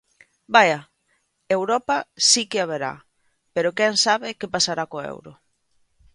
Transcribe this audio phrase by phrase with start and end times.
[0.55, 0.79] Vaia,
[1.57, 1.97] Europa
[2.29, 2.93] si que haberá,
[3.53, 5.31] pero quen sabe que pasará co euro.